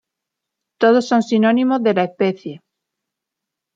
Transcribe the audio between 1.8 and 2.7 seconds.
de la especie.